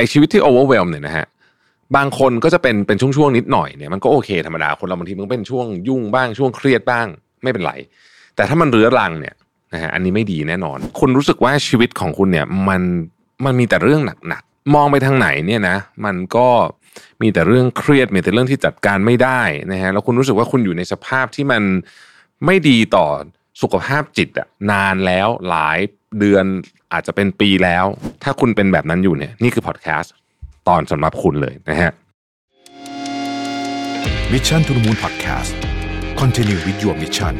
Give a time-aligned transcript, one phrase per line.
[0.00, 1.26] อชีวิตที่โอเวอร์เวลเนี่ยนะฮะ
[1.96, 7.06] บางคนก็จะเป็นเป็นช่วงๆนิดหน่อยเนี่ยมันก็โอเคธรรมดาคนเราบางทีมันเป็นช่วงยุ่งบ้างช่วงเครียดบ้าง
[7.42, 7.72] ไม่เป็นไร
[8.36, 9.34] แต่ถ้ามันเรื้อรังเนี่ย
[9.72, 12.82] นะฮะอันนี้ไม่ดีแน่นอน คุณรู้สึกว่าชีวิตของคุณเนี่ยมัน
[13.44, 16.48] มันมีแต่เรื่องหนักๆมองไปทางไหนเนี่ยนะ มันก็
[17.22, 19.40] มีแต่เรื่องเครียดมีแต่เรื่องที่จัดการไม่ได้
[19.72, 21.62] นะฮะแล้วคุณรู้สึกว่าคุณอยู่ในสภาพที่มัน
[22.46, 23.06] ไม่ดีต่อ
[23.62, 25.78] สุขภาพจิตอะนานแล้วหลาย
[26.18, 26.44] เดือน
[26.92, 27.84] อาจจะเป็นปีแล้ว
[28.22, 30.12] ถ้าคุณเป็นแบบนั้นอยู่เนี่ยนี่คือพอดแคสต์
[30.68, 31.92] ตอนสำหรับคุณเลยนะฮะ
[34.32, 35.52] Mission to the Moon Podcast
[36.20, 37.34] Continue with your mission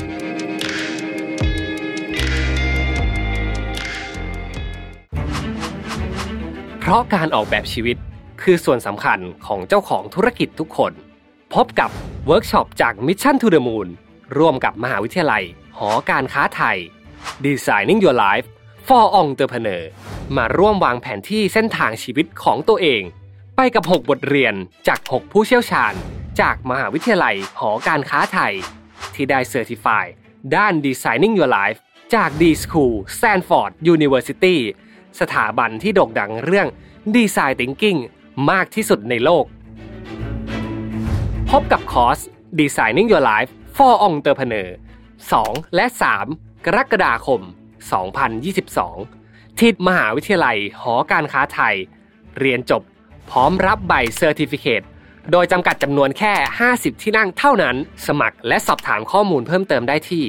[6.80, 7.96] เพราะการออกแบบชีวิต
[8.42, 10.92] คือส่วนสำคัญของเจ้าของธุรกิจทุกคน
[11.54, 11.90] พบกับ
[12.26, 13.88] เวิร์กช็อปจาก Mission to the Moon
[14.38, 15.44] ร่วมกับมหาวิทยาลัย
[15.78, 16.76] หอการค้าไทย
[17.44, 18.48] Designing Your Life
[18.94, 19.82] for Entrepreneur
[20.36, 23.02] มาร่วมวางแผนที่เส้นทางชีวิตของตัวเอง
[23.56, 24.54] ไปกับ 6 บทเรียน
[24.88, 25.94] จาก 6 ผู้เชี่ยวชาญ
[26.40, 28.54] จากมหาวิทยาลัยหอการค้าไทย
[29.14, 30.04] ที่ได้เซอร์ติฟาย
[30.56, 31.78] ด้าน Designing Your Life
[32.14, 34.56] จาก D School Stanford University
[35.20, 36.68] สถาบันที่โด่งดังเรื่อง
[37.14, 37.98] Design Thinking
[38.50, 39.44] มากที่สุดในโลก
[41.50, 42.18] พบกับคอร์ส
[42.60, 44.68] Designing Your Life for Entrepreneur
[45.20, 45.86] 2 และ
[46.26, 47.42] 3 กรกฎาคม
[47.80, 51.74] 2022 ที่มหาวิทยาลัยหอการค้าไทย
[52.38, 52.82] เรียนจบ
[53.30, 54.82] พร้อมรับใบ certificate
[55.30, 56.32] โดยจำกัดจำนวนแค่
[56.68, 60.24] 50 ที่นั่งเท่านั้น สมัครและสอบถามข้อมูลเพิ่มเติมได้ที่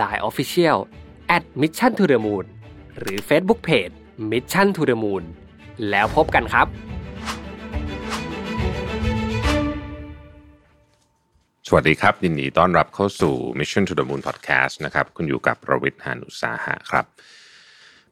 [0.00, 0.78] Line Official
[1.36, 2.44] at Mission to the Moon
[2.98, 3.94] หรือ Facebook Page
[4.30, 5.24] Mission to the Moon
[5.90, 6.66] แล้วพบกันครับ
[11.68, 17.04] สวัสดีครับยินดีต้อนรับเข้าสู่ Mission to the Moon Podcast นะครับคุณอยู่กับประวิทย์หานุสาหะครับ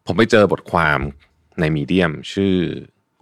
[0.07, 0.99] ผมไปเจอบทความ
[1.59, 2.55] ในมีเดียมชื่อ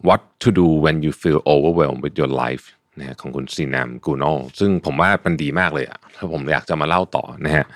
[0.08, 2.64] What to do when you feel overwhelmed with your life
[2.98, 4.24] นะฮะของคุณซีนามกูโน
[4.58, 7.66] ซึ่งผมว่ามันดีมากเลยอะถ้าผมอยากจะมาเล่าต่อนะฮะ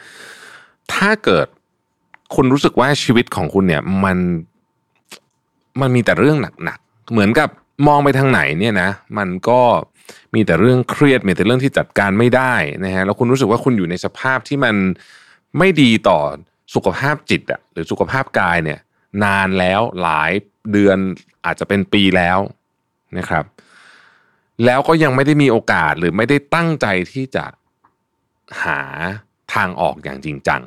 [0.93, 1.47] ถ้าเกิด
[2.35, 4.19] คุณรู้สึกว่าชีวิตของคุณเนี่ยมัน
[5.81, 7.49] มันมีแต่เรื่องหนักๆ เหมือนกับ
[7.87, 9.61] มองไปทางไหนเนี่ยนะ มันก็
[10.35, 12.55] มีแต่เรื่องเครียดมีแต่เรื่องที่จัดการไม่ได้
[12.85, 14.75] นะฮะแล้วคุณรู้สึกว่าคุณอยู่ในสภาพที่มัน
[15.59, 16.19] ไม่ดีต่อ
[16.75, 18.81] สุขภาพจิตอะหรือสุขภาพกายเนี่ย
[19.25, 20.33] นานแล้วหลาย
[20.73, 20.99] เดือน
[21.45, 22.39] อาจจะเป็นปีแล้ว
[23.19, 23.45] นะครับ
[24.65, 27.45] แล้วก็ยังไม่ได้มีโอกาสหรือไม่ได้ตั้งใจที่จะ
[28.65, 28.81] หา
[29.55, 30.63] ทางออกอย่างจริงจัง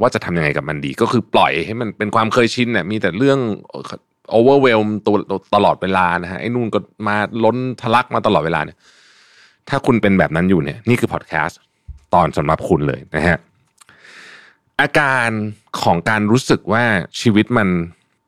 [0.00, 3.38] ว่าจะทำยังไงกับมันดี ก็คือปล่อยให้มันเป็นความเคยชินเนี่ยมีแต่เรื่อง
[4.30, 5.16] โอเวอร์เวลตัว
[5.54, 8.78] ตลอดเวลานะฮะไอ้นู่นก็มาล้นทะลักมาตลอดเวลาเนี่ย
[9.68, 11.58] ถ้าคุณเป็นแบบนั้นอยู่เนี่ย นี่คือพอดแคสต์
[12.14, 13.38] ตอนสำหรับคุณเลยนะฮะ
[14.80, 15.28] อาการ
[15.82, 16.84] ของการรู้สึกว่า
[17.20, 17.68] ชีวิตมัน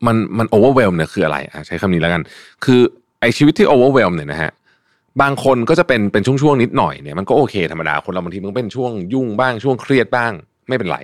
[0.07, 2.23] มันมันโอเวอร์เวลเนี่ยคืออะไรอะใช้คำนี้แล้วกัน
[2.65, 2.81] คือ
[3.21, 4.51] ไอชีวิตที่โอเวอร์เวลเนี่ยนะฮะ
[5.23, 10.33] บางคนก็จะเป็นเป็นช่วงๆนิดหน่อยเนี่ยมันก็โอเคธรรมดาคนเราบางทีมันเป็นช่วงยุ่งบ้างช่วงเครียดบ้าง
[10.69, 10.99] ไม่เป็นไร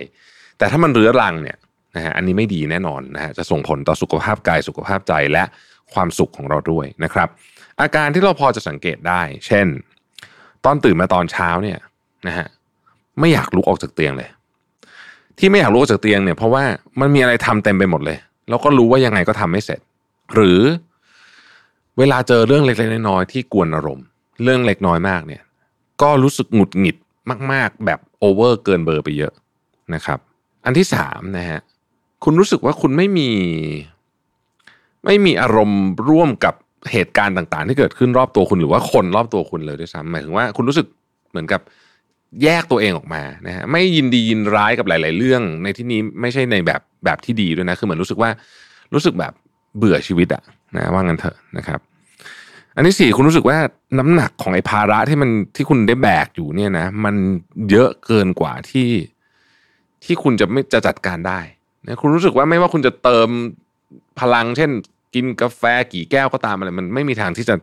[0.57, 1.57] แต่ถ้ามันเรื้อรังเนี่ย
[1.95, 5.43] นะฮะอันนี้ไม่ดีแน่นอนนะฮะจะส่งผลต่อสุขภาพกายสุขภาพใจและ
[5.93, 7.29] ความสุขของเราด้วยนะครับ
[7.81, 9.67] อาการที่เราพอจะสังเกตได้ เช่น
[10.65, 11.79] ตอนตื่นมาตอนเช้าเนี่ย
[12.27, 12.47] นะฮะ
[13.19, 14.29] ไม่อยากลุกออกจากเตียงเลย
[15.39, 16.63] ที่ไม่อยากลุกออกจากเตียงเนี่ยเพราะว่า
[16.99, 18.17] มันมีอะไรทำเต็มไปหมดเลย
[18.49, 19.79] แล้วก็รู้ว่ายังไงก็ทำไม่เสร็จ
[20.35, 20.59] หรือ
[21.97, 24.05] เวลาเจอเรื่องเล็กๆน้อยๆที่กวนอารมณ์
[24.43, 25.41] เรื่องเล็กน้อยมากเนี่ย
[26.01, 26.97] ก็รู้สึกหงุดหงิด
[27.51, 29.33] มาก ๆ แบบโอเวอร์เกินเบอร์ไปเยอะ
[29.93, 30.19] นะครับ
[30.65, 31.59] อันที่สามนะฮะ
[32.23, 33.29] คุณรู้สึกว่าคุณไม่มี
[35.05, 36.55] ไม่มีอารมณ์ร่วมกับ
[36.91, 40.87] เหตุการณ์ต่างๆ ที่เกิดขึ้นรอบตัวคุณหรือว่าคนรอบตัวคุณเลยด้วยซ้ำหมายถึงว่าคุณรู้สึก
[41.31, 41.61] เหมือนกับ
[42.43, 48.29] แยกตัวเองออกมานะฮะไม่ยินดียินร้ายกับหลาย ๆ เรื่อง ในที่นี้ไม่ใช่ในแบบแบบที่ดีด้วยนะคือเหมือนรู้สึกว่า
[48.93, 49.33] รู้สึกแบบ
[49.77, 50.43] เบื่อชีวิตอะ
[50.75, 51.79] นะว่างั้นเถอะนะครับ
[52.75, 53.57] อันที่สี่คุณรู้สึกว่า
[53.99, 57.15] น้ำหนักของไอ้ภาระที่มันที่คุณได้แบกอยู่เนี่ยนะ มัน
[57.69, 58.89] เยอะเกินกว่าที่
[60.03, 61.39] ที่คุณจะไม่จะจัดการได้
[61.87, 63.29] นะคุณรู้สึกว่าไม่ว่าคุณจะเติม
[64.19, 64.71] พลัง เช่น
[65.15, 67.55] กินกาแฟกี่แก้วก็ตามอะไรมันไม่มีทางที่จะ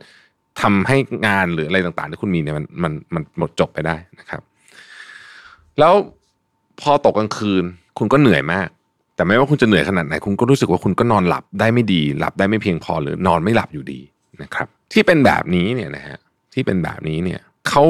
[0.60, 0.97] ทำให้
[1.27, 4.42] งานหรืออะไรต่างๆ ที่คุณมีเนี่ยมันมันมันหมดจบไปได้นะครับ
[5.78, 5.95] แล้ว
[6.81, 7.65] พอตกกลางคืน
[7.98, 8.69] คุณก็เหนื่อยมาก
[9.16, 14.01] แต่ไม่ว่าคุณจะเหนื่อยขนาดไหน คุณก็รู้สึกว่าคุณก็นอนหลับได้ไม่ดี หลับได้ไม่เพียงพอหรือนอนไม่หลับอยู่ดี
[14.42, 16.19] นะครับ ที่เป็นแบบนี้เนี่ยนะฮะ
[16.54, 17.84] ที่เป็นแบบนี้เนี่ยเขา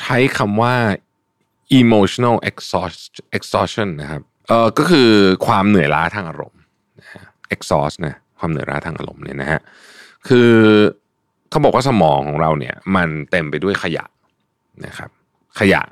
[0.00, 0.74] ใช้คำว่า
[1.80, 2.36] emotional
[3.36, 5.10] exhaustion นะครับ เออก็คือ
[5.46, 6.60] ความเหนื่อยล้าทางอารมณ์
[7.00, 7.22] นะฮะ
[7.54, 9.60] exhaust นะความเหนื่อยล้าทางอารมณ์เนี่ยนะฮะ
[10.28, 10.50] คือ
[11.50, 14.04] เขาบอกว่าสมองของเราเนี่ย มันเต็มไปด้วยขยะ
[14.86, 15.10] นะครับ
[15.60, 15.82] ขยะ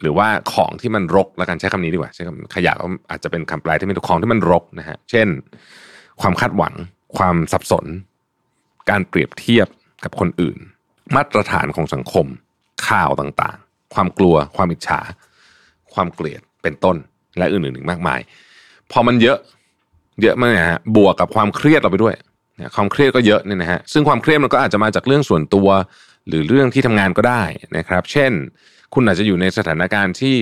[0.00, 5.28] หรือว่าของที่มันรกแล้วกันใช้คำนี้ดีกว่าใช้คำขยะก็อาจจะเป็นคำแปลที่ม่ถูกของที่มันรกนะฮะเช่น
[6.20, 6.74] ความคาดหวัง
[7.16, 7.86] ความสับสน
[8.90, 9.68] การเปรียบเทียบ
[10.04, 10.58] กับคนอื่น
[11.16, 12.26] มาตรฐานของสังคม
[12.88, 15.00] ข่าวต่างๆ ความกลัว ความอิจฉา
[15.94, 16.96] ความเกลียดเป็นต้น
[17.38, 18.20] และอื่นๆอีกมากมาย
[18.92, 19.38] พอมันเยอะ
[20.22, 22.14] เยอะมากนะฮะบวกกับความเครียดเราไปด้วย
[22.76, 25.68] ความเครียดก็เยอะเนี่ยนะฮะซึ่งความเครียดมันก็อาจจะมาจากเรื่องส่วนตัว
[26.28, 27.42] หรือเรื่องที่ทำงานก็ได้
[27.76, 28.32] นะครับ เช่น
[28.94, 30.36] คุณอาจจะอยู่ในสถานการณ์ที่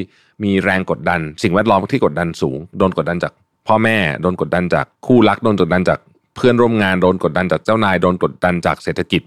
[0.45, 3.33] มีแรงกดดัน สิ่งแวดล้อมที่กดดันสูง โดนกดดันจาก
[3.67, 5.99] พ่อแม่โดนกดดันจากคู่รักโดนกดดันจาก
[6.37, 9.23] เพื่อนร่วมงานโดนกดดันจากเจ้านายโดนกดดันจากเศรษฐกิจ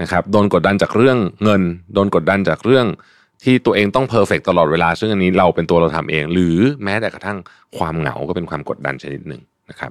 [0.00, 1.62] นะครับโดนกดดันจากเรื่องเงิน
[1.94, 2.86] โดนกดดันจากเรื่อง
[3.42, 7.38] ที่ตัวเองต้องเพอร์เฟกตลอดเวลา ซึ่งอันนี้เราเป็นตัวเราทำเอง หรือแม้แต่กระทั่ง
[7.78, 9.90] ความเหงาก็เป็นความกดดันชนิดหนึ่งนะครับ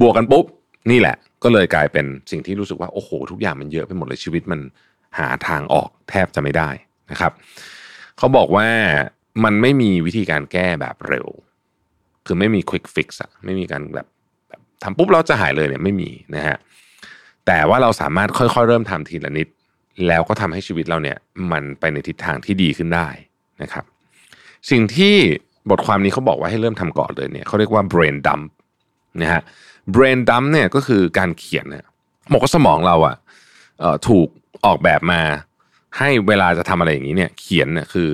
[0.00, 0.44] บวกกันปุ๊บ
[0.90, 4.60] นี่แหละ ก็เลยกลายเป็นสิ่งที่รู้สึกว่าโอ้โห ทุกอย่างมันเยอะไปหมดเลยชีวิตมัน
[5.18, 6.70] หาทางออกแทบจะไม่ได้
[7.10, 7.32] นะครับ
[8.18, 8.66] เขาบอกว่า
[9.44, 11.26] มันไม่มีวิธีการแก้แบบเร็ว
[12.26, 14.06] คือไม่มีควิกฟิกซ์อะไม่มีการแบบ
[14.48, 16.56] แบบทำปุ๊บเราจะหายเลยเนี่ยไม่มีนะฮะ
[17.46, 19.48] แต่ว่าเราสามารถค่อยๆ เริ่มทำทีละนิด
[20.06, 21.16] แล้วก็ทำให้ชีวิตเราเนี่ย
[21.52, 23.08] มันไปในทิศทางที่ดีขึ้นได้
[23.62, 23.84] นะครับ
[24.70, 25.14] สิ่งที่
[25.70, 28.44] บทความนี้เขาบอกว่าให้เริ่มทำก่อนเลยเนี่ยเขาเรียกว่า brain dump
[29.22, 29.42] นะฮะ
[29.94, 31.84] brain dump เนี่ยก็คือการเขียนเนี่ย
[32.32, 33.16] บอกว่าสมองเราอะ่ะ
[34.08, 34.28] ถูก
[34.64, 35.20] ออกแบบมา
[35.98, 38.10] ให้เวลาจะทำอะไรอย่างนี้เนี่ย เขียนเนี่ยคือ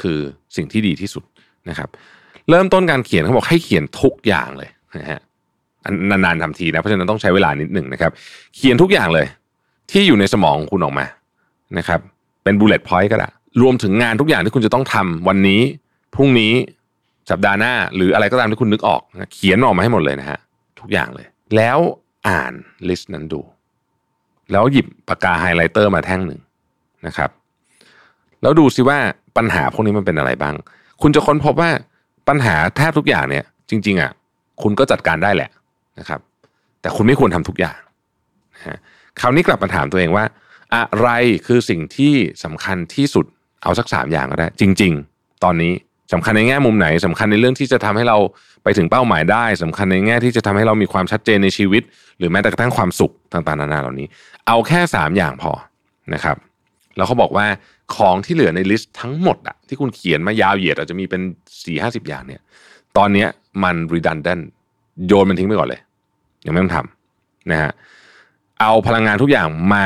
[0.00, 0.18] คือ
[0.56, 1.24] สิ่งที่ดีที่สุด
[1.70, 1.88] นะครับ
[2.50, 4.70] เริ่มต้นการเขียนเขาบอกให้เขียนทุกอย่างเลย
[5.00, 5.20] นะฮะ
[6.10, 8.12] นานๆทำทีนะเพราะฉะนั้นต้องใช้เวลานิดหนึ่งนะครับ
[8.56, 9.26] เขียนทุกอย่างเลย
[9.90, 11.06] ที่อยู่ในสมองคุณออกมา
[11.78, 12.00] นะครับ
[12.44, 13.28] เป็นบูเลต์พอยต์ก็ได้
[13.62, 15.60] รวมถึงงานทุกอย่างที่คุณจะต้องทำวันนี้
[16.14, 16.52] พรุ่งนี้
[17.30, 20.38] สัปดาห์หน้า หรืออะไรก็ตามที่คุณนึกออกนะเขียนออกมาให้หมดเลยนะฮะ
[20.80, 21.26] ทุกอย่างเลย
[21.56, 21.78] แล้ว
[22.28, 22.52] อ่าน
[22.88, 23.40] list นั้นดู
[24.52, 26.40] แล้วหยิบปากกา highlighter มาแท่งหนึ่ง
[27.06, 27.30] นะครับ
[28.42, 28.98] แล้วดูซิว่า
[29.36, 30.54] ปัญหาพวกนี้มันเป็นอะไรบ้าง
[31.02, 31.70] คุณจะค้นพบว่า
[32.28, 34.10] ปัญหาแทบทุกอย่างเนี่ย จริง ๆอะ
[34.62, 35.50] คุณก็จัดการได้แหละ
[35.98, 36.20] นะครับ
[36.80, 37.78] แต่คุณไม่ควรทำทุกอย่าง
[38.54, 38.78] นะฮะ
[39.20, 40.24] คราวนี้กลับมาถามตัวเองว่า
[40.74, 41.08] อะไร
[41.46, 42.14] คือสิ่งที่
[42.44, 43.26] สำคัญที่สุด
[43.62, 45.72] เอาสักสามอย่างก็ได้ จริง ๆ ตอนนี้
[46.12, 48.18] สำคัญในแง่มุมไหนสำคัญในเรื่องที่จะทำให้เรา
[48.62, 51.82] ไปถึงเป้าหมายได้สำคัญในแง่ที่จะทำให้เรามีความชัดเจนในชีวิต
[52.18, 54.06] หรือแม้แต่กระทั่งความสุขต่างๆนานาเหล่านี้
[54.46, 55.52] เอาแค่สามอย่างพอ
[56.14, 56.36] นะครับ
[56.96, 57.46] แล้วเขาบอกว่า
[57.96, 61.22] ของที่เหลือในลิสต์ทั้งหมดอะที่คุณเขียนมายาวเหยียดอาจจะมีเป็น
[61.64, 62.40] สี่ห้าสิบอย่างเนี่ย
[62.96, 63.26] ตอนนี้
[63.64, 64.42] มัน redundant
[65.06, 65.80] โยนมันทิ้งไปก่อนเลย
[66.46, 67.72] ยังไม่ต้องทำนะฮะ
[68.60, 69.84] เอาพลังงานทุกอย่างมา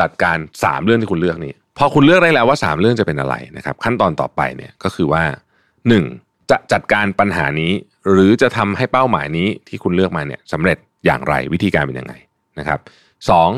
[0.00, 5.22] จัดการสามเรื่องที่คุณเลือกนี้พอคุณเลือกได้แล้วว่าสามเรื่องจะเป็นอะไรนะครับ ขั้นตอนต่อไปเนี่ยก็คือว่า
[5.88, 6.04] หนึ่ง
[6.50, 7.72] จะจัดการปัญหานี้
[8.10, 12.14] หรือจะทำให้เป้าหมายนี้ที่คุณเลือกมาเนี่ยสำเร็จอย่างไรวิธีการเป็นยังไง
[12.58, 12.78] นะครับ
[13.30, 13.50] สอง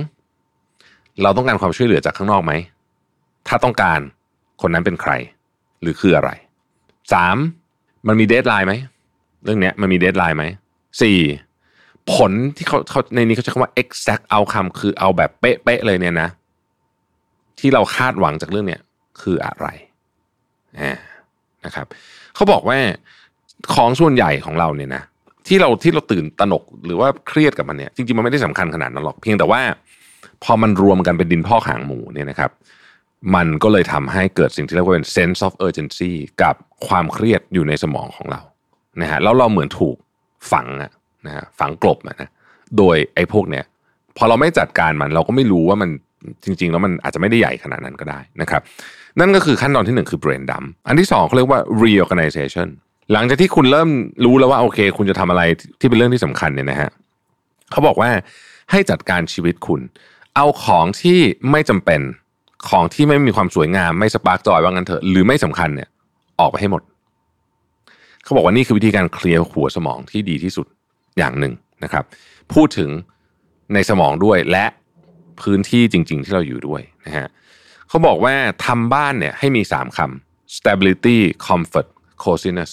[1.22, 2.52] เราต้องการความช่วยเหลือจากข้างนอกไหม
[3.48, 4.00] ถ้าต้องการ
[4.62, 5.12] คนนั้นเป็นใคร
[5.82, 6.30] หรือคืออะไร
[7.12, 7.36] สาม
[8.06, 8.74] มันมีเดทไลน์ไหม
[9.44, 10.44] เรื่องนี้มันมีเดทไลน์ไหม
[11.02, 11.18] สี่
[12.14, 16.28] ผลที่เขาเขาในนี้เขาใช้คำว่า exact outcome คือเอาแบบเป๊ะๆเลยเนี่ยนะ
[17.58, 18.80] ที่เราคาดหวังจากเรื่องเนี้ย
[19.22, 19.68] คืออะไร
[21.64, 21.86] นะครับ
[22.34, 22.78] เขาบอกว่า
[23.74, 25.02] ของส่วนใหญ่ของเราเนี่ยนะ
[25.46, 29.60] ที่เราที่เราตื่นตระหนกหรือว่าเครียดกับมันเนี่ยจริงๆมันไม่ได้สำคัญขนาดนั้นหรอกเพียงแต่ว่า
[30.44, 32.50] พอมันรวมกันเป็นดินพ่อกหางหมูเนี่ยนะครับ
[33.34, 36.12] มันก็เลยทำให้เกิดสิ่งที่เรียกว่าเป็น sense of urgency
[36.42, 36.54] กับ
[36.86, 38.40] ความเครียดอยู่ในสมองของเรา
[39.00, 39.96] นะฮะแล้วเราเหมือนถูก
[40.52, 40.90] ฝังอะ
[41.26, 42.28] นะฮะฝังกลบนะ
[42.78, 43.64] โดยไอ้พวกเนี้ย
[44.16, 45.90] พอเราไม่จัดการมันเราก็ไม่รู้ว่ามัน
[46.44, 48.60] จริง ๆ แล้วมันอาจจะไม่ได้ใหญ่ขนาดนั้นก็ได้นะครับ
[49.20, 52.68] นั่นก็คือขั้นตอนที่หนึ่งคือ brain dump อันที่สองเขาเรียกว่า reorganization
[53.12, 53.90] หลังจากที่คุณเริ่ม
[54.24, 55.42] รู้แล้วว่าโอเค คุณจะทำอะไร
[55.80, 56.90] ที่เป็นเรื่องที่สำคัญเนี่ยนะฮะ
[57.70, 58.10] เขาบอกว่า
[58.70, 59.80] ให้จัดการชีวิตคุณ
[60.36, 61.18] เอาของที่
[61.50, 62.00] ไม่จำเป็น
[62.68, 65.88] ของที่ไม่มีความสวยงามไม่สปาร์กจอยว่างั้นเถอะหรือไม่สำคัญเนี่ย
[66.40, 66.82] ออกไปให้หมด
[68.24, 70.66] เขาบอกว่านี่คือวิธีการเคลียร์หัวสมองที่ดีที่สุด
[71.18, 71.52] อย่างหนึ่ง
[71.84, 72.04] นะครับ
[72.54, 72.90] พูดถึง
[73.74, 74.64] ในสมองด้วยและ
[75.40, 77.26] พื้นที่จริง ๆ ที่เราอยู่ด้วยนะฮะ
[77.88, 78.34] เขาบอกว่า
[78.66, 81.88] ทำบ้านเนี่ยให้มีสามคำ stability comfort
[82.24, 82.72] coziness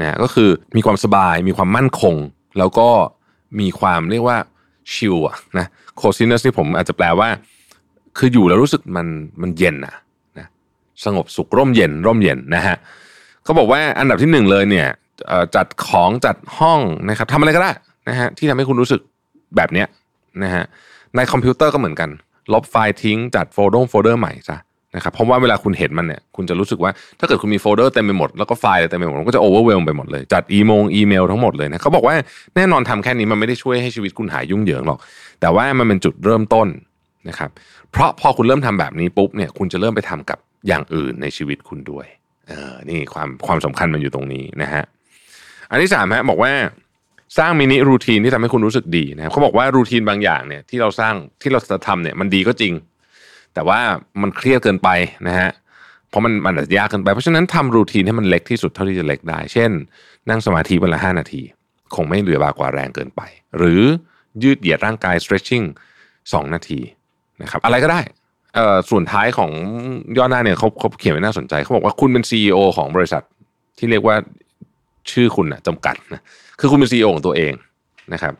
[0.00, 2.16] นะก็คือมีความสบายมีความมั่นคง
[2.58, 2.88] แล้วก็
[3.60, 4.38] มีความเรียกว่า
[4.92, 5.66] ชิลอะนะ
[6.00, 7.28] coziness นี่ผมอาจจะแปลว่า
[8.18, 9.06] คืออยู่แล้วรู้สึกมัน
[9.42, 9.94] มันเย็นนะ
[10.38, 10.46] นะ
[11.04, 12.76] สงบสุขร่มเย็นร่มเย็นนะฮะ
[13.44, 14.88] เขาบอกว่าอันดับที่หนึ่งเลยเนี่ย
[15.56, 17.70] จัดของจัดห้องนะครับทำอะไรก็ได้
[18.08, 19.00] นะฮะที่ทำให้คุณรู้สึก
[19.56, 19.86] แบบเนี้ย
[20.42, 20.64] นะฮะ
[21.16, 22.10] ในคอมพิวเตอร์ก็เหมือนกัน
[22.52, 24.58] ลบไฟล์ทิ้งจัด folder folder ใหม่ซะ
[24.96, 32.14] นะครับเพราะว่าเวลาคุณเห็นมันเนี่ยคุณจะรู้สึกว่าถ้าเกิดคุณมีโฟลเดอร์เต็มไปหมดแล้วก็ไฟล์เต็มไปหมดมันก็จะโอเวอร์เวลไปหมดเลย จัดอีมงอีเมลทั้งหมดเลยนะเขาบอกว่า
[32.56, 34.98] แน่นอนทำแค่นี้มันไม่ได้ช่วยให้ชีวิตคุณหายยุ่งเหยิงหรอก
[35.40, 36.68] แต่ว่ามันเป็นจุดเริ่มต้น
[37.28, 37.50] นะครับ
[37.92, 40.38] เพราะพอคุณเริ่มทำแบบนี้ปุ๊บเนี่ยคุณจะเริ่มไปทำกับ
[40.68, 42.06] อย่างอื่นในชีวิตคุณด้วย
[42.48, 44.84] เออนี่ความความสำคัญมันอยู่ตรงนี้นะฮะ
[45.70, 46.52] อันที่สามฮะบอกว่า
[47.38, 52.72] สร้างมินิรูทีนที่ทำให้คุณรู้สึกดีนะครับเขาบอกว่ารูทีนบางอย่างเนี่ยที่เราสร้างที่เราจะทำเนี่ยมันดีก็จริง
[53.54, 53.80] แต่ว่า
[54.22, 54.88] มันเครียดเกินไป
[55.28, 55.50] นะฮะ
[56.08, 59.70] เพราะมันมันอาจจะยากเกินไป เพราะฉะนั้นทำรูทีนให้มันเล็กที่สุดเท่าที่จะเล็กได้ เช่น
[60.28, 61.42] นั่งสมาธิวันละห้านาที
[61.94, 63.20] คงไม่เหลือบากว่าแรงเกินไป
[63.58, 63.82] หรือ
[64.42, 65.64] ยืดเหยียดร่างกาย stretching
[66.32, 66.80] สองนาที
[67.42, 68.00] นะครับอะไรก็ได้
[68.54, 69.50] เอ่อส่วนท้ายของ
[70.16, 73.22] ย่อหน้าเนี่ยเขาเขาเขียนไว้น่าสนใจเขาบอกว่าคุณเป็น CEO ของบริษัท
[73.78, 74.16] ที่เรียกว่า
[75.10, 76.20] ชื่อคุณนะจำกัดนะ
[76.60, 77.52] คือคุณเป็น CEO ของตัวเอง
[78.12, 78.34] นะครับ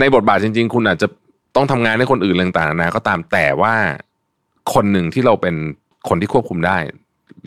[0.00, 1.08] ในบทบาทจริง ๆ คุณอาจจะ
[1.56, 3.74] ต้องทำงานให้คนอื่นเรื่องต่างๆนานาก็ตามแต่ว่า
[4.74, 5.54] คนหนึ่งที่เราเป็น
[6.08, 6.76] คนที่ควบคุมได้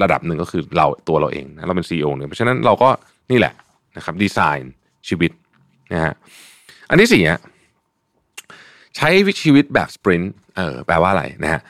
[0.03, 2.89] ระดับหนึ่งก็คือเราตัวเราเองนะเราเป็น CEO เนี่ยเพราะฉะนั้นเราก็
[3.31, 3.53] นี่แหละ
[3.98, 4.74] นะครับดีไซน์
[5.08, 5.31] ชีวิต
[5.93, 6.13] นะฮะ
[6.89, 7.41] อันที่สี่ฮะ
[8.96, 9.10] ใช้
[9.43, 11.62] ชีวิตแบบ sprint เออแปลว่าอะไรนะฮะ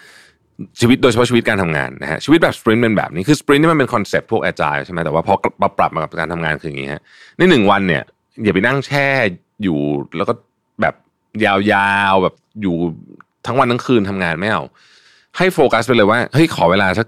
[0.79, 7.01] ชีวิตโดยเฉพาะชีวิตการทำงานนะฮะชีวิตแบบ sprint เป็นแบบนี้คือ sprint นี่มันเป็น concept พวก agile ใช่ไหมแต่ว่าพอมาปรับมากับการทำงานคืออย่างนี้ฮะ
[7.37, 8.03] ในหนึ่งวันเนี่ย
[8.43, 9.07] อย่าไปนั่งแช่
[9.63, 9.79] อยู่
[10.17, 10.33] แล้วก็
[10.81, 10.95] แบบ
[11.43, 11.49] ยา
[12.11, 12.75] วๆแบบอยู่
[13.45, 14.63] ทั้งวันทั้งคืนทำงานไม่เอา
[15.37, 17.07] ให้โฟกัสไปเลยว่าเฮ้ยขอเวลาสัก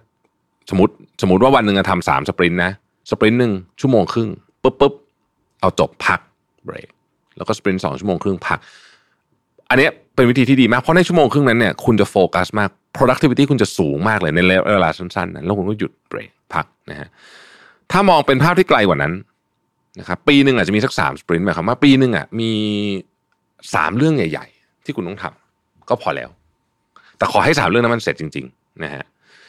[0.69, 2.71] สมมติสมมติว่าวันหนึ่งจะทำสาม sprint นะ
[3.11, 4.29] sprint หนึ่งชั่วโมงครึ่ง
[4.63, 4.93] ปุ๊บปุ๊บ
[5.61, 6.19] เอาจบพัก
[6.65, 6.89] เบรก
[7.37, 8.59] แล้วก็ sprint สองชั่วโมงครึ่งพัก
[9.69, 14.39] อันเนี้ยเป็นวิธีที่ดีมากเพราะในชั่วโมงครึ่งนั้นเนี่ยคุณจะโฟกัสมาก productivity คุณจะสูงมากเลยใน
[14.73, 17.07] เวลาสั้นๆนั้นแล้วคุณก็หยุดเบรกพักนะฮะ
[17.91, 19.13] ถ้ามองเป็นภาพที่ไกลกว่านั้น
[19.99, 22.51] นะครับปีหนึ่งอาจจะมีสักสาม sprint หมายความว่าปีหนึ่งอะมี
[23.75, 26.29] สามเรื่องใหญ่ ๆ ที่คุณต้องทำก็พอแล้ว
[27.17, 29.03] แต่ขอให้สามเรื่องนั้นมันเสร็จจริงๆนะฮะ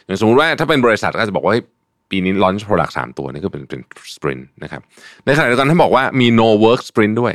[0.07, 1.55] อย่างสมมติว่าถ้าเป็นบริษัทก็จะบอกว่า
[2.11, 3.81] ปีนี้ launch product สามตัวนี่ก็เป็นเป็น
[4.17, 4.81] สปรินต์นะครับ
[5.25, 7.35] ในขณะเดียวกันท่านบอกว่ามี no work sprint ด้วย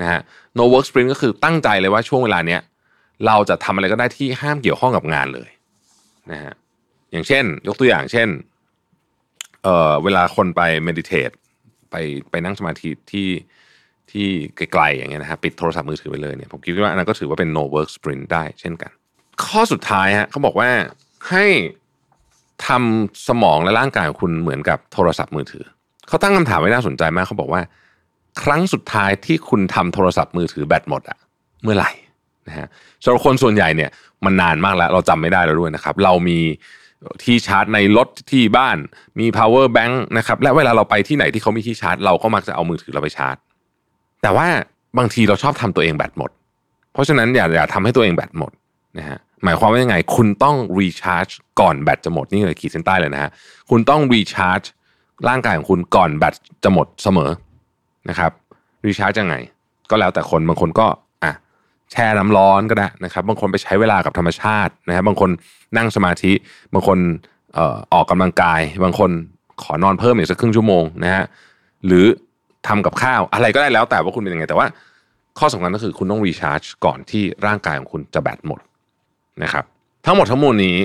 [0.00, 0.20] นะฮะ
[0.58, 2.60] no work sprint ก็คือตั้งใจเลยว่าช่วงเวลาเนี้ย
[3.26, 5.50] เราจะทำอะไรก็ได้ที่ห้ามเกี่ยวข้องกับงานเลย
[6.30, 6.54] นะฮะ
[7.12, 8.28] อย่างเช่น ยกตัวอย่างเช่น
[9.62, 11.34] เอ่อเวลาคนไป meditate
[11.90, 11.94] ไป
[12.30, 13.28] ไปนั่งสมาธิที่
[14.10, 18.90] ที่ไกลๆอย่างเงี้ยนะฮะปิดโทรศัพท์มือถือไปเลยเนี่ยผมคิดว่าอันนั้นก็ถือว่าเป็น no work sprint ได้เช่นกัน
[19.44, 20.70] ข้อสุดท้ายฮะเขาบอกว่า
[21.30, 21.44] ให้
[22.66, 25.64] ทำสมองและร่างกายของคุณเหมือนกับโทรศัพท์มือถือ
[26.08, 27.62] เขาตั้งคำถามไว้น่าสนใจมากเขาบอกว่า
[28.42, 31.18] ครั้งสุดท้ายที่คุณทำโทรศัพท์มือถือแบตหมดอะ
[31.62, 31.90] เมื่อไหร่
[32.48, 32.66] นะฮะ
[33.02, 33.90] สำหรับคนส่วนใหญ่เนี่ย
[34.24, 36.38] มันนานมากแล้ว เราจำไม่ได้แล้วด้วยนะครับ เรามี
[37.22, 38.76] ที่ชาร์จในรถที่บ้าน
[39.18, 43.36] มี power bank นะครับและเวลาเราไปที่ไหนที่เขามีที่ชาร์จ เราก็มักจะเอามือถือเราไปชาร์จ
[44.22, 44.46] แต่ว่า
[44.98, 46.30] บางทีเราชอบทำตัวเองแบตหมด
[46.92, 48.52] เพราะฉะนั้นอย่าอย่าทำให้ตัวเองแบตหมด
[48.98, 51.26] นะฮะหมายความว่ายังไง คุณต้องรีชาร์จ
[51.60, 53.30] ก่อนแบตจะหมดนี่เลยขีดเส้นใต้เลยนะฮะ
[53.70, 54.62] คุณต้องรีชาร์จ
[55.28, 57.30] ร่างกายของคุณก่อนแบตจะหมดเสมอ
[58.08, 58.32] นะครับ
[58.86, 59.34] รีชาร์จยังไง
[59.90, 60.86] ก็แล้วแต่คนบางคนก็
[61.92, 65.30] แช่น้ำร้อนก็ได้นะครับ บางคนไปใช้เวลากับธรรมชาตินะครับบางคน
[65.76, 66.32] นั่งสมาธิ
[66.74, 66.98] บางคน
[67.58, 69.10] ออออกกำลังกาย บางคน
[69.62, 71.24] ขอนอนเพิ่มอีกสักครึ่งชั่วโมงนะฮะ
[71.86, 72.06] หรือ
[72.68, 74.66] ทำกับข้าวอะไรก็ได้แล้วแต่ว่าคุณเป็นยังไง แต่ว่า
[75.38, 78.60] ข้อสำคัญก็คือคุณต้องรีชาร์จก่อนที่ร่างกายของคุณจะแบตหมด
[79.42, 79.64] นะครับ
[80.06, 80.78] ทั้งหมดทั้งมวลนี้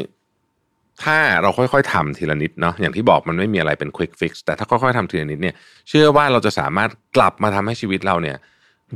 [1.04, 5.56] ถ้าเราค่อยๆทำทีละนิดเนาะอย่างที่บอกมันไม่มีอะไรเป็น quick fix แต่ถ้าค่อยๆทำทีละนิดเนี่ย
[5.90, 8.38] เชื่อว่าเราจะสามารถกลับมาทำให้ชีวิตเราเนี่ย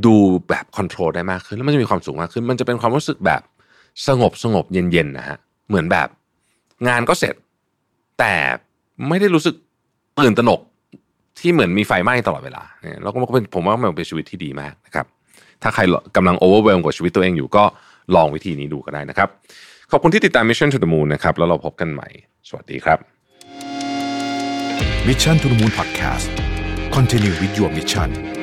[0.05, 0.15] ดู
[0.49, 3.41] แบบคอนโทรลได้มากขึ้น แล้วมันจะมีความสุขมากขึ้น มันจะเป็นความรู้สึกแบบ
[4.07, 6.07] สงบสงบเย็นๆนะฮะเหมือนแบบ
[6.87, 7.35] งานก็เสร็จ
[8.19, 8.33] แต่
[9.07, 9.55] ไม่ได้รู้สึก
[10.19, 10.61] ตื่นตระหนก
[11.39, 15.05] ที่เหมือนมีไฟไหม้ตลอดเวลาเนี่ยแล้วก็เป็นผมว่ามันเป็นชีวิตที่ดีมากนะครับ
[15.61, 15.81] ถ้าใคร
[16.15, 17.63] กำลังโอเวอร์เวลกับชีวิตตัวเองอยู่ก็
[18.15, 19.29] ลองวิธีนี้ดูก็ได้นะครับ
[19.91, 22.07] ขอบคุณที่ติดตาม Mission to the Moon นะครับ แล้วเราพบกันใหม่
[22.49, 22.99] สวัสดีครับ
[25.07, 26.27] Mission to the Moon Podcast
[26.95, 28.36] Continue with your mission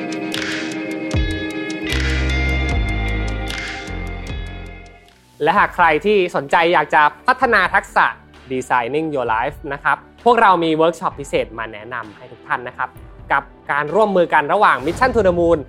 [5.43, 8.05] และหากใครที่สนใจอยากจะพัฒนาทักษะ
[8.51, 12.89] Designing Your Life นะครับ พวกเรามีเวิร์กช็อปพิเศษมาแนะนำให้ทุกท่านนะครับ
[13.31, 15.59] กับการร่วมมือกันระหว่าง Mission to the Moon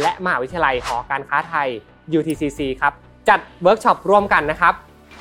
[0.00, 1.68] และมหาวิทยาลัยหอการค้าไทย
[2.18, 2.92] UTCC ครับ
[3.28, 4.74] จัดเวิร์กช็อปร่วมกันนะครับ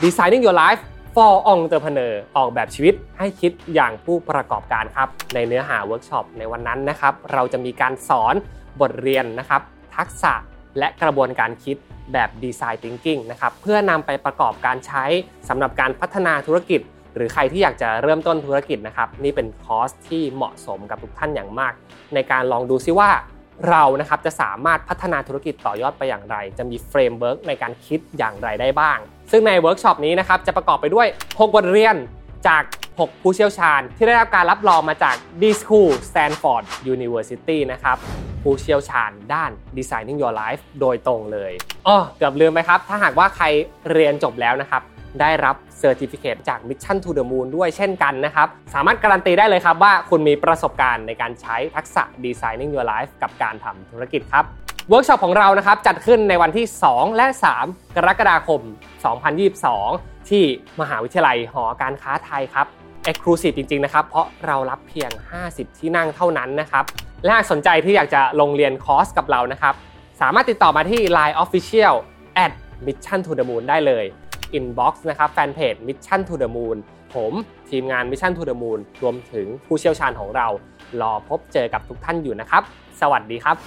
[0.04, 0.82] Designing Your Life
[1.16, 8.36] for Entrepreneur ออกแบบชีวิตให้คิดอย่างผู้ประกอบการครับ ในเนื้อหาเวิร์กช็อปในวันนั้นนะครับ เราจะมีการสอน
[8.82, 9.62] บทเรียนนะครับ
[9.96, 10.34] ทักษะ
[10.78, 11.78] และกระบวนการคิด
[12.14, 15.06] แบบ design thinking นะครับเพื่อนำไปประกอบการใช้
[15.50, 16.82] สำหรับการพัฒนาธุรกิจ
[17.16, 21.74] หรือใครที่อยากจะเริ่มต้นธุรกิจนะครับนี่เป็นคอร์สที่เหมาะสมกับทุกท่านอย่างมาก
[22.14, 23.10] ในการลองดูซิว่า
[23.70, 28.98] เรานะครับจะสามารถพัฒนาธุรกิจต่อยอดไปอย่างไร จะมี framework ในการคิดอย่างไรได้บ้าง
[29.32, 31.96] ซึ่งในเวิร์กช็อปนี้นะครับจะประกอบไปด้วย 6 บทเรียน
[32.48, 32.64] จาก
[32.98, 37.98] 6 ผู้เชี่ยวชาญ ที่ได้รับการรับรองมาจาก d.school Stanford University นะครับ
[38.44, 41.52] ผู้เชี่ยวชาญด้าน Designing Your Life โดยตรงเลย
[41.88, 43.46] อ๋อเกือบลืมไปครับ ถ้าหากว่าใคร
[43.92, 44.82] เรียนจบแล้วนะครับ
[45.22, 54.46] ได้รับ certificate จาก Mission to the Moon ด้วยเช่นกันนะครับ สามารถการันตีได้เลยครับว่าคุณมีประสบการณ์ในการใช้ทักษะ Designing Your Life กับการทำธุรกิจครับ
[54.90, 57.26] เวิร์กช็อปของเรานะครับจัดขึ้นในวันที่ 2 และ
[57.62, 58.62] 3 กรกฎาคม
[59.24, 60.44] 2022 ที่
[60.82, 62.68] มหาวิทยาลัยหอการค้าไทยครับ
[63.10, 65.12] Exclusive จริงๆนะครับ เพราะเรารับเพียง
[65.46, 66.84] 50 ที่นั่งเท่านั้นนะครับ
[67.24, 69.74] และหากสนใจที่อยากจะลงเรียนคอร์สกับเรานะครับ
[70.22, 71.96] สามารถติดต่อมาที่ Line Official
[72.44, 72.52] at
[72.86, 74.06] Mission to the Moon ได้เลย
[74.58, 76.78] Inbox นะครับแฟนเพจ Mission to the Moon
[77.14, 77.34] ผม
[77.70, 80.48] ทีมงาน Mission to the Moon รวมถึงผู้เชี่ยวชาญของเรา
[81.02, 82.64] รอพบเจอกับทุกท่านอยู่นะครับ
[83.02, 83.58] สวัสดีครับ